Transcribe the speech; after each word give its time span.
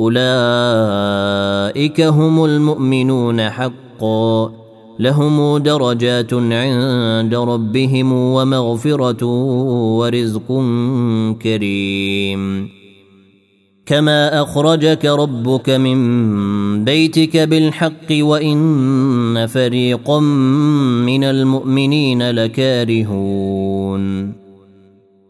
أولئك 0.00 2.00
هم 2.00 2.44
المؤمنون 2.44 3.50
حقا. 3.50 4.52
لهم 4.98 5.58
درجات 5.58 6.34
عند 6.34 7.34
ربهم 7.34 8.12
ومغفرة 8.12 9.24
ورزق 9.96 10.62
كريم. 11.42 12.68
كما 13.86 14.42
أخرجك 14.42 15.04
ربك 15.04 15.70
من 15.70 16.84
بيتك 16.84 17.36
بالحق 17.36 18.06
وإن 18.10 19.46
فريقا 19.46 20.20
من 21.06 21.24
المؤمنين 21.24 22.30
لكارهون. 22.30 24.39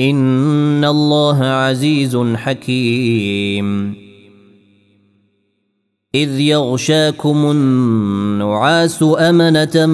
ان 0.00 0.84
الله 0.84 1.44
عزيز 1.44 2.16
حكيم. 2.34 4.02
اذ 6.14 6.40
يغشاكم 6.40 7.50
النعاس 7.50 9.04
امنه 9.18 9.86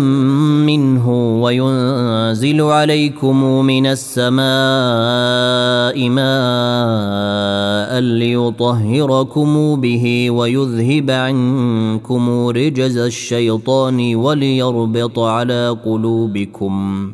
منه 0.67 1.41
وينزل 1.43 2.63
عليكم 2.63 3.45
من 3.65 3.87
السماء 3.87 4.39
ماء 6.09 8.01
ليطهركم 8.01 9.81
به 9.81 10.31
ويذهب 10.31 11.11
عنكم 11.11 12.49
رجز 12.49 12.97
الشيطان 12.97 14.15
وليربط 14.15 15.19
على 15.19 15.77
قلوبكم 15.85 17.13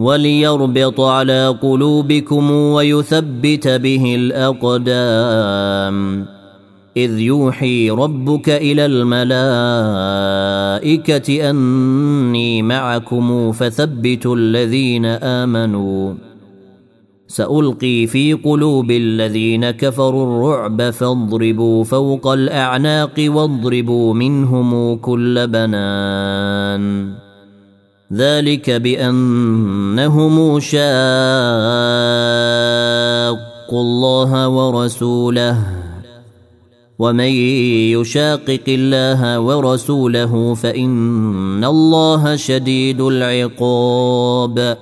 وليربط 0.00 1.00
على 1.00 1.58
قلوبكم 1.62 2.50
ويثبت 2.50 3.68
به 3.68 4.14
الأقدام. 4.18 5.96
إذ 6.96 7.18
يوحي 7.18 7.90
ربك 7.90 8.48
إلى 8.48 8.86
الملائكة 8.86 9.90
أني 11.50 12.62
معكم 12.62 13.52
فثبتوا 13.52 14.36
الذين 14.36 15.04
آمنوا. 15.04 16.14
سألقي 17.26 18.06
في 18.06 18.32
قلوب 18.32 18.90
الذين 18.90 19.70
كفروا 19.70 20.24
الرعب 20.24 20.90
فاضربوا 20.90 21.84
فوق 21.84 22.32
الأعناق 22.32 23.14
واضربوا 23.18 24.14
منهم 24.14 24.96
كل 24.96 25.46
بنان. 25.46 27.14
ذلك 28.12 28.70
بأنهم 28.70 30.60
شاقوا 30.60 30.80
الله 33.72 34.48
ورسوله. 34.48 35.56
ومن 36.98 37.24
يشاقق 37.96 38.64
الله 38.68 39.40
ورسوله 39.40 40.54
فإن 40.54 41.64
الله 41.64 42.36
شديد 42.36 43.00
العقاب. 43.00 44.76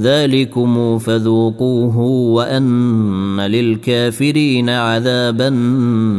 ذلكم 0.00 0.98
فذوقوه 0.98 1.98
وأن 2.34 3.40
للكافرين 3.40 4.70
عذاب 4.70 5.40
النار. 5.40 6.18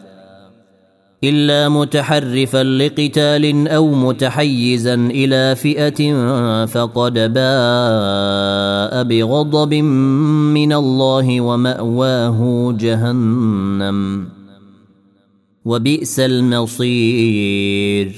إلا 1.23 1.69
متحرفا 1.69 2.63
لقتال 2.63 3.67
أو 3.67 3.91
متحيزا 3.91 4.93
إلى 4.93 5.55
فئة 5.55 6.15
فقد 6.65 7.13
باء 7.13 9.03
بغضب 9.03 9.73
من 10.53 10.73
الله 10.73 11.41
ومأواه 11.41 12.71
جهنم. 12.79 14.27
وبئس 15.65 16.19
المصير. 16.19 18.11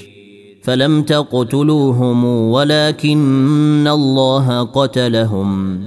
فلم 0.62 1.02
تقتلوهم 1.02 2.24
ولكن 2.24 3.88
الله 3.88 4.62
قتلهم. 4.62 5.84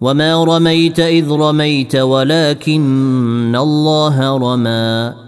وما 0.00 0.44
رميت 0.44 1.00
إذ 1.00 1.30
رميت 1.30 1.96
ولكن 1.96 3.56
الله 3.56 4.36
رمى. 4.36 5.27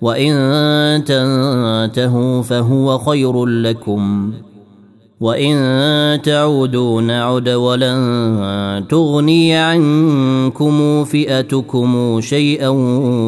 وإن 0.00 1.04
تنتهوا 1.04 2.42
فهو 2.42 2.98
خير 2.98 3.46
لكم. 3.46 4.32
وإن 5.20 6.22
تعودوا 6.22 7.02
نعد 7.02 7.48
ولن 7.48 8.84
تغني 8.90 9.54
عنكم 9.56 11.04
فئتكم 11.04 12.20
شيئا 12.20 12.68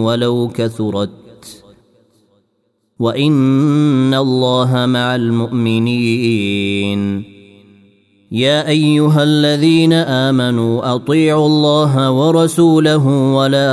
ولو 0.05 0.51
كثرت. 0.55 1.11
وإن 2.99 4.15
الله 4.15 4.87
مع 4.87 5.15
المؤمنين. 5.15 6.53
يا 8.33 8.69
أيها 8.69 9.23
الذين 9.23 9.93
آمنوا 9.93 10.95
أطيعوا 10.95 11.47
الله 11.47 12.11
ورسوله 12.11 13.07
ولا 13.35 13.73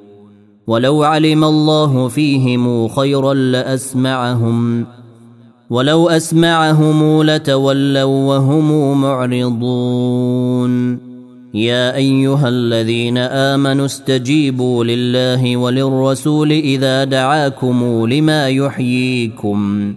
ولو 0.67 1.03
علم 1.03 1.43
الله 1.43 2.07
فيهم 2.07 2.87
خيرا 2.87 3.33
لأسمعهم 3.33 4.85
ولو 5.69 6.09
أسمعهم 6.09 7.23
لتولوا 7.23 8.27
وهم 8.27 9.01
معرضون. 9.01 10.71
يا 11.53 11.95
أيها 11.95 12.49
الذين 12.49 13.17
آمنوا 13.17 13.85
استجيبوا 13.85 14.83
لله 14.83 15.57
وللرسول 15.57 16.51
إذا 16.51 17.03
دعاكم 17.03 18.05
لما 18.05 18.49
يحييكم 18.49 19.93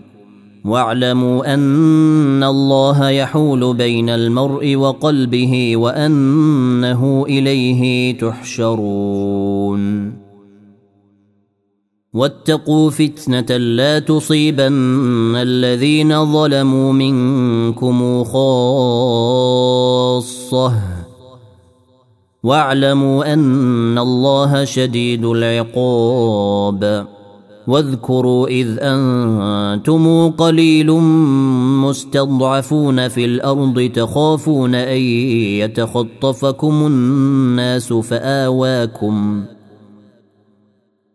واعلموا 0.65 1.55
أن 1.55 2.45
الله 2.45 3.11
يحول 3.11 3.75
بين 3.75 4.09
المرء 4.09 4.77
وقلبه 4.77 5.77
وأنه 5.77 7.25
إليه 7.29 8.19
تحشرون. 8.19 9.85
واتقوا 12.15 12.91
فتنة 12.91 13.57
لا 13.57 13.99
تصيبن 13.99 15.37
الذين 15.37 16.33
ظلموا 16.33 16.93
منكم 16.93 18.25
خاصة. 18.25 19.63
واعلموا 22.43 23.33
أن 23.33 23.99
الله 23.99 24.65
شديد 24.65 25.25
العقاب. 25.25 27.07
واذكروا 27.67 28.49
إذ 28.49 28.79
أنتم 28.81 30.31
قليل 30.31 30.93
مستضعفون 31.83 33.09
في 33.09 33.25
الأرض 33.25 33.91
تخافون 33.95 34.75
أن 34.75 35.01
يتخطفكم 35.61 36.87
الناس 36.87 37.93
فآواكم. 37.93 39.45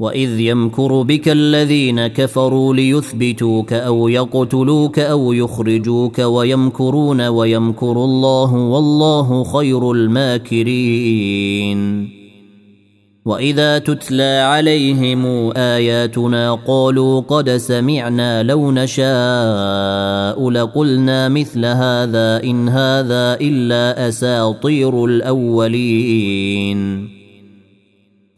واذ 0.00 0.40
يمكر 0.40 1.02
بك 1.02 1.28
الذين 1.28 2.06
كفروا 2.06 2.74
ليثبتوك 2.74 3.72
أو 3.72 4.08
يقتلوك 4.08 4.98
أو 4.98 5.32
يخرجوك 5.32 6.18
ويمكرون 6.18 7.20
ويمكر 7.20 7.92
الله 7.92 8.54
والله 8.54 9.44
خير 9.44 9.92
الماكرين. 9.92 11.40
واذا 13.24 13.78
تتلى 13.78 14.38
عليهم 14.38 15.52
اياتنا 15.56 16.54
قالوا 16.54 17.20
قد 17.20 17.50
سمعنا 17.50 18.42
لو 18.42 18.70
نشاء 18.70 20.50
لقلنا 20.50 21.28
مثل 21.28 21.64
هذا 21.64 22.42
ان 22.44 22.68
هذا 22.68 23.38
الا 23.40 24.08
اساطير 24.08 25.04
الاولين. 25.04 26.70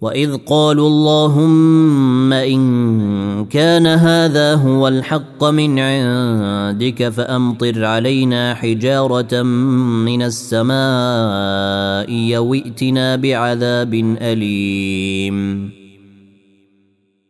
واذ 0.02 0.36
قالوا 0.46 0.88
اللهم 0.88 2.32
ان 2.32 2.62
كان 3.46 3.86
هذا 3.86 4.54
هو 4.54 4.88
الحق 4.88 5.44
من 5.44 5.78
عندك 5.78 7.08
فامطر 7.08 7.84
علينا 7.84 8.54
حجاره 8.54 9.42
من 9.42 10.22
السماء 10.22 12.10
يوئتنا 12.10 13.16
بعذاب 13.16 13.94
اليم 14.20 15.70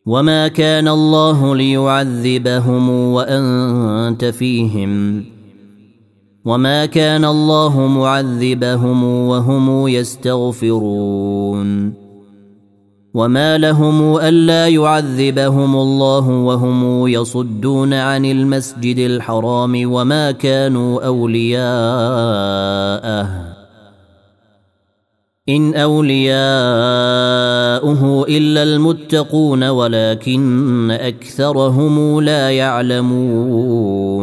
وما 0.06 0.48
كان 0.48 0.88
الله 0.88 1.56
ليعذبهم 1.56 2.90
وانت 2.90 4.24
فيهم 4.24 5.24
وما 6.44 6.86
كان 6.86 7.24
الله 7.24 7.86
معذبهم 7.86 9.04
وهم 9.04 9.88
يستغفرون 9.88 11.22
وما 13.14 13.58
لهم 13.58 14.16
الا 14.16 14.68
يعذبهم 14.68 15.76
الله 15.76 16.28
وهم 16.28 17.08
يصدون 17.08 17.94
عن 17.94 18.24
المسجد 18.24 18.98
الحرام 18.98 19.92
وما 19.92 20.30
كانوا 20.30 21.06
اولياءه 21.06 21.62
ان 25.48 25.74
اولياؤه 25.74 26.32
الا 28.28 28.62
المتقون 28.62 29.68
ولكن 29.68 30.90
اكثرهم 30.90 32.20
لا 32.20 32.50
يعلمون 32.50 34.22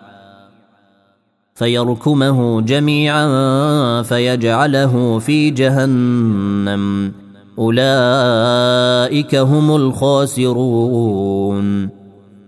فيركمه 1.55 2.61
جميعا 2.61 4.01
فيجعله 4.01 5.19
في 5.19 5.49
جهنم. 5.49 7.11
أولئك 7.59 9.35
هم 9.35 9.75
الخاسرون. 9.75 11.21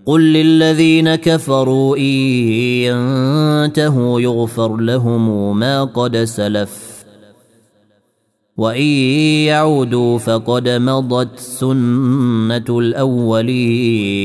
قل 0.06 0.32
للذين 0.32 1.14
كفروا 1.14 1.96
إن 1.96 2.02
ينتهوا 2.02 4.20
يغفر 4.20 4.76
لهم 4.76 5.58
ما 5.58 5.84
قد 5.84 6.16
سلف. 6.16 7.04
وإن 8.56 8.86
يعودوا 9.46 10.18
فقد 10.18 10.68
مضت 10.68 11.38
سنة 11.38 12.78
الأولين. 12.78 14.24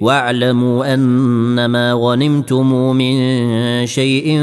واعلموا 0.00 0.94
أنما 0.94 1.92
غنمتم 1.92 2.96
من 2.96 3.16
شيء 3.86 4.38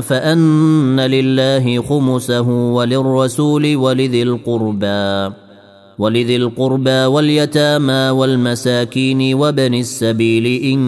فأن 0.00 1.00
لله 1.00 1.82
خمسه 1.82 2.48
وللرسول 2.50 3.76
ولذي 3.76 4.22
القربى 4.22 5.34
ولذي 5.98 6.36
القربى 6.36 7.04
واليتامى 7.04 8.10
والمساكين 8.10 9.34
وبن 9.34 9.74
السبيل 9.74 10.46
إن 10.62 10.78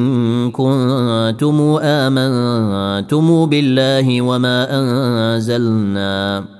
كنتم 0.50 1.78
آمنتم 1.82 3.46
بالله 3.46 4.22
وما 4.22 4.58
أنزلنا. 4.70 6.59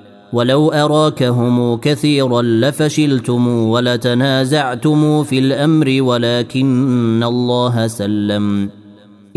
ولو 0.33 0.69
أراكهم 0.71 1.75
كثيرا 1.75 2.41
لفشلتم 2.41 3.47
ولتنازعتم 3.47 5.23
في 5.23 5.39
الأمر 5.39 5.97
ولكن 6.01 7.23
الله 7.23 7.87
سلم. 7.87 8.69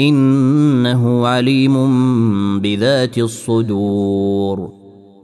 إنه 0.01 1.27
عليم 1.27 1.77
بذات 2.61 3.19
الصدور. 3.19 4.71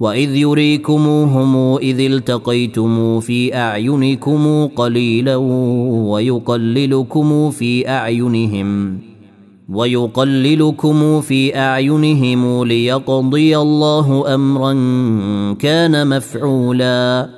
وإذ 0.00 0.37
يريكموهم 0.37 1.77
إذ 1.77 2.00
التقيتم 2.00 3.21
في 3.21 3.57
أعينكم 3.57 4.67
قليلا 4.67 5.37
ويقللكم 6.11 7.50
في 7.50 7.89
أعينهم. 7.89 9.10
ويقللكم 9.75 11.21
في 11.21 11.59
أعينهم 11.59 12.65
ليقضي 12.65 13.59
الله 13.59 14.35
أمرا 14.35 14.73
كان 15.55 16.07
مفعولا. 16.07 17.29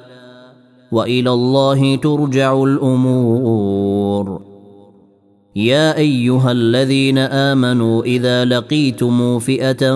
وإلى 0.93 1.31
الله 1.31 1.97
ترجع 1.97 2.63
الأمور. 2.63 4.43
يا 5.57 5.97
أيها 5.97 6.53
الذين 6.53 7.19
آمنوا 7.19 8.03
إذا 8.03 8.45
لقيتم 8.45 9.39
فئة 9.39 9.95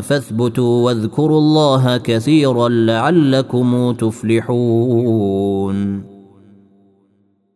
فاثبتوا 0.00 0.84
واذكروا 0.84 1.38
الله 1.38 1.96
كثيرا 1.96 2.68
لعلكم 2.68 3.92
تفلحون. 3.92 5.38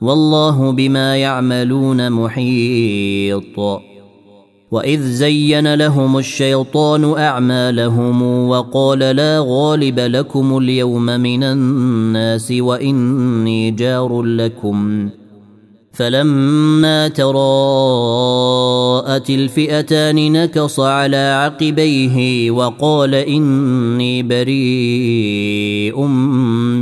والله 0.00 0.70
بما 0.72 1.16
يعملون 1.16 2.12
محيط. 2.12 3.80
وإذ 4.70 5.00
زين 5.00 5.74
لهم 5.74 6.18
الشيطان 6.18 7.18
أعمالهم 7.18 8.22
وقال 8.48 8.98
لا 8.98 9.44
غالب 9.46 10.00
لكم 10.00 10.58
اليوم 10.58 11.06
من 11.06 11.42
الناس 11.42 12.52
وإني 12.52 13.70
جار 13.70 14.22
لكم. 14.22 15.08
فلما 15.92 17.08
تراءت 17.08 17.30
الفئتان 19.30 20.32
نكص 20.32 20.80
على 20.80 21.16
عقبيه 21.16 22.50
وقال 22.50 23.14
إني 23.14 24.22
بريء 24.22 26.00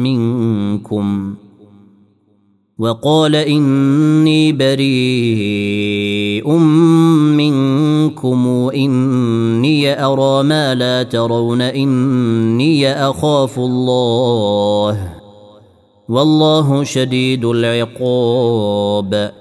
منكم. 0.04 1.34
وقال 2.78 3.34
إني 3.34 4.52
بريء 4.52 4.88
منكم 7.36 8.70
إني 8.74 10.04
أرى 10.04 10.42
ما 10.42 10.74
لا 10.74 11.02
ترون 11.02 11.60
إني 11.62 12.92
أخاف 12.92 13.58
الله. 13.58 15.14
والله 16.08 16.84
شديد 16.84 17.44
العقاب. 17.44 19.32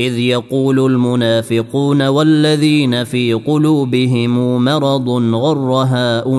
إذ 0.00 0.18
يقول 0.18 0.86
المنافقون 0.86 2.02
والذين 2.02 3.04
في 3.04 3.34
قلوبهم 3.34 4.64
مرض 4.64 5.08
غر 5.34 5.86
هؤلاء 5.88 6.34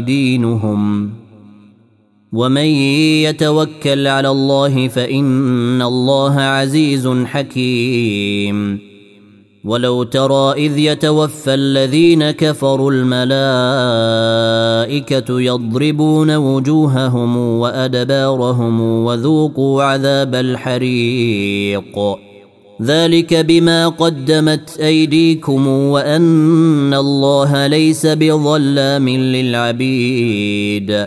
دينهم. 0.00 1.19
ومن 2.32 2.64
يتوكل 3.26 4.06
على 4.06 4.28
الله 4.28 4.88
فان 4.88 5.82
الله 5.82 6.40
عزيز 6.40 7.08
حكيم. 7.24 8.78
ولو 9.64 10.02
ترى 10.02 10.52
اذ 10.52 10.78
يتوفى 10.78 11.54
الذين 11.54 12.30
كفروا 12.30 12.92
الملائكه 12.92 13.80
يضربون 15.40 16.36
وجوههم 16.36 17.36
وادبارهم 17.36 18.80
وذوقوا 18.80 19.82
عذاب 19.82 20.34
الحريق. 20.34 21.98
ذلك 22.82 23.34
بما 23.34 23.88
قدمت 23.88 24.76
ايديكم 24.80 25.66
وان 25.66 26.94
الله 26.94 27.66
ليس 27.66 28.06
بظلام 28.06 29.08
للعبيد. 29.08 31.06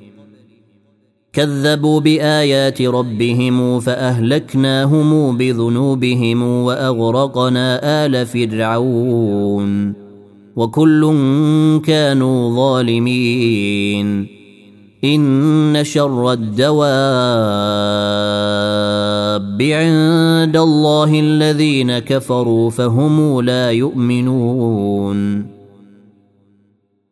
كذبوا 1.33 1.99
بآيات 1.99 2.81
ربهم 2.81 3.79
فأهلكناهم 3.79 5.37
بذنوبهم 5.37 6.43
وأغرقنا 6.43 7.79
آل 8.05 8.25
فرعون 8.25 9.93
وكل 10.55 11.13
كانوا 11.85 12.55
ظالمين. 12.55 14.27
إن 15.03 15.83
شر 15.83 16.31
الدواب 16.31 16.81
عند 19.61 20.57
الله 20.57 21.19
الذين 21.19 21.99
كفروا 21.99 22.69
فهم 22.69 23.41
لا 23.41 23.71
يؤمنون. 23.71 25.60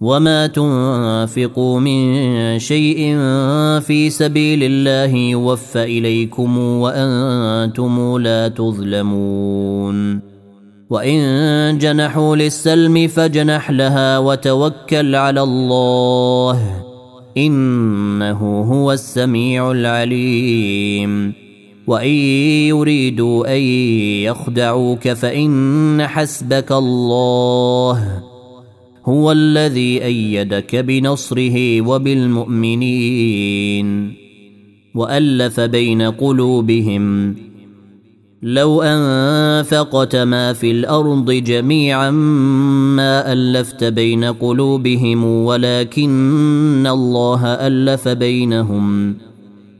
وما 0.00 0.46
تنفقوا 0.46 1.80
من 1.80 2.58
شيء 2.58 3.16
في 3.80 4.10
سبيل 4.10 4.62
الله 4.62 5.16
يوفى 5.16 5.84
اليكم 5.84 6.58
وأنتم 6.58 8.18
لا 8.18 8.48
تظلمون. 8.48 10.20
وان 10.90 11.78
جنحوا 11.78 12.36
للسلم 12.36 13.08
فجنح 13.08 13.70
لها 13.70 14.18
وتوكل 14.18 15.14
على 15.14 15.42
الله 15.42 16.84
انه 17.36 18.62
هو 18.62 18.92
السميع 18.92 19.70
العليم. 19.70 21.32
وان 21.86 22.08
يريدوا 22.68 23.56
ان 23.56 23.60
يخدعوك 24.22 25.08
فان 25.08 26.06
حسبك 26.06 26.72
الله 26.72 28.22
هو 29.08 29.32
الذي 29.32 30.04
أيدك 30.04 30.76
بنصره 30.76 31.80
وبالمؤمنين 31.80 32.96
وألف 34.94 35.60
بين 35.60 36.02
قلوبهم. 36.02 37.36
لو 38.42 38.82
أنفقت 38.82 40.16
ما 40.16 40.52
في 40.52 40.70
الأرض 40.70 41.30
جميعا 41.30 42.10
ما 42.10 43.32
ألفت 43.32 43.84
بين 43.84 44.24
قلوبهم 44.24 45.24
ولكن 45.24 46.86
الله 46.86 47.44
ألف 47.44 48.08
بينهم. 48.08 49.16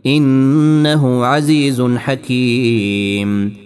إنه 0.07 1.25
عزيز 1.25 1.83
حكيم. 1.83 3.66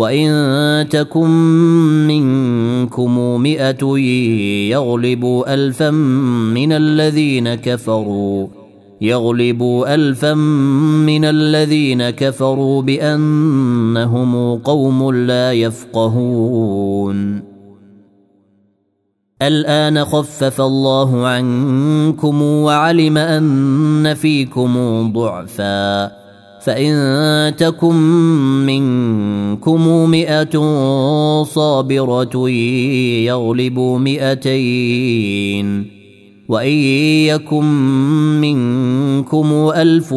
وإن 0.00 0.88
تكن 0.88 1.30
منكم 2.06 3.40
مئة 3.40 3.98
يغلبوا 4.72 5.54
ألفا 5.54 5.90
من 5.90 6.72
الذين 6.72 7.54
كفروا 7.54 8.46
يغلبوا 9.00 9.94
ألفا 9.94 10.34
من 11.04 11.24
الذين 11.24 12.10
كفروا 12.10 12.82
بأنهم 12.82 14.58
قوم 14.58 15.14
لا 15.14 15.52
يفقهون. 15.52 17.42
الآن 19.42 20.04
خفف 20.04 20.60
الله 20.60 21.26
عنكم 21.26 22.42
وعلم 22.42 23.18
أن 23.18 24.14
فيكم 24.14 24.72
ضعفاً. 25.12 26.19
فإن 26.64 27.56
تكن 27.56 27.96
منكم 28.66 30.10
مئة 30.10 30.54
صابرة 31.42 32.50
يغلبوا 33.28 33.98
مئتين 33.98 35.86
وإن 36.48 36.72
يكن 37.30 37.64
منكم 38.40 39.70
ألف 39.76 40.12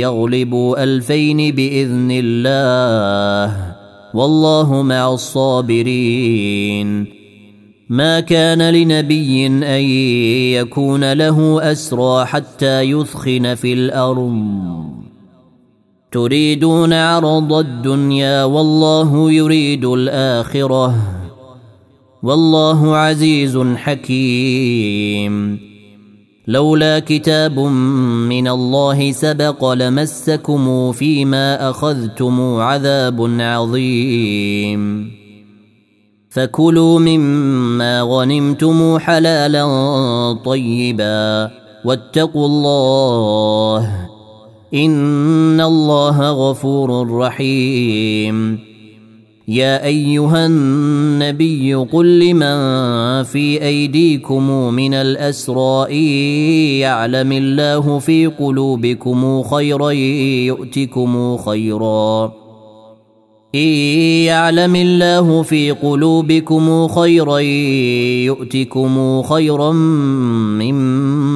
يغلبوا 0.00 0.82
ألفين 0.82 1.54
بإذن 1.54 2.08
الله 2.10 3.74
والله 4.14 4.82
مع 4.82 5.12
الصابرين. 5.12 7.06
ما 7.88 8.20
كان 8.20 8.70
لنبي 8.70 9.46
أن 9.46 9.84
يكون 10.54 11.12
له 11.12 11.72
أسرى 11.72 12.24
حتى 12.24 12.80
يثخن 12.80 13.54
في 13.54 13.72
الأرض. 13.72 14.93
تريدون 16.14 16.92
عرض 16.92 17.52
الدنيا 17.52 18.44
والله 18.44 19.32
يريد 19.32 19.84
الآخرة. 19.84 20.94
والله 22.22 22.96
عزيز 22.96 23.58
حكيم. 23.58 25.58
لولا 26.48 26.98
كتاب 26.98 27.58
من 28.28 28.48
الله 28.48 29.12
سبق 29.12 29.72
لمسكم 29.72 30.92
فيما 30.92 31.70
أخذتم 31.70 32.40
عذاب 32.40 33.36
عظيم. 33.40 35.10
فكلوا 36.30 36.98
مما 36.98 38.02
غنمتم 38.02 38.98
حلالا 38.98 39.64
طيبا 40.44 41.50
واتقوا 41.84 42.46
الله. 42.46 44.13
ان 44.74 45.60
الله 45.60 46.30
غفور 46.30 47.18
رحيم. 47.18 48.58
يا 49.48 49.84
ايها 49.84 50.46
النبي 50.46 51.74
قل 51.74 52.18
لمن 52.18 53.22
في 53.22 53.62
ايديكم 53.62 54.74
من 54.74 54.94
الاسرى 54.94 55.86
يعلم 56.78 57.32
الله 57.32 57.98
في 57.98 58.26
قلوبكم 58.26 59.42
خيرا 59.42 59.90
يؤتكم 59.90 61.36
خيرا. 61.36 62.32
إن 63.54 63.68
يعلم 64.26 64.76
الله 64.76 65.42
في 65.42 65.70
قلوبكم 65.70 66.88
خيرا 66.88 67.38
يؤتكم 68.26 69.22
خيرا 69.22 69.72
مما 69.72 70.83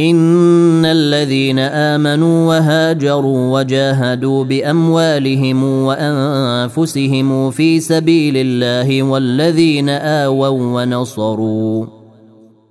ان 0.00 0.84
الذين 0.84 1.58
امنوا 1.58 2.48
وهاجروا 2.48 3.60
وجاهدوا 3.60 4.44
باموالهم 4.44 5.64
وانفسهم 5.64 7.50
في 7.50 7.80
سبيل 7.80 8.34
الله 8.36 9.02
والذين 9.02 9.88
اووا 9.88 10.82
ونصروا 10.82 11.86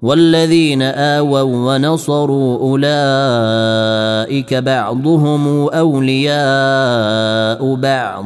والذين 0.02 0.82
اووا 0.82 1.42
ونصروا 1.42 2.60
اولئك 2.60 4.54
بعضهم 4.54 5.70
اولياء 5.70 7.76
بعض 7.76 8.26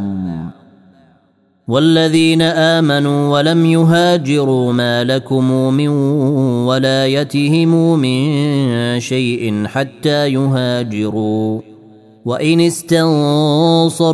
والذين 1.68 2.42
امنوا 2.42 3.38
ولم 3.38 3.66
يهاجروا 3.66 4.74
ما 4.74 5.04
لكم 5.04 5.74
من 5.74 5.88
ولايتهم 6.68 8.00
من 8.00 9.00
شيء 9.00 9.64
حتى 9.66 10.34
يهاجروا. 10.34 11.62
وإن 12.26 12.62
استنصروكم 12.62 14.06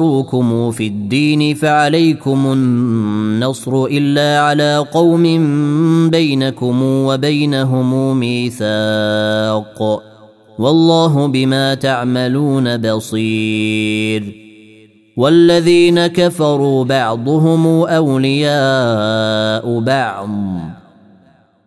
في 0.72 0.88
الدين 0.88 1.56
فعليكم 1.56 2.52
النصر 2.52 3.86
إلا 3.86 4.40
على 4.40 4.86
قوم 4.92 5.24
بينكم 6.10 6.84
وبينهم 6.84 8.20
ميثاق. 8.20 10.02
والله 10.60 11.28
بما 11.28 11.74
تعملون 11.74 12.78
بصير. 12.78 14.36
والذين 15.18 16.08
كفروا 16.08 16.84
بعضهم 16.84 17.68
أولياء 17.68 19.80
بعض. 19.80 20.30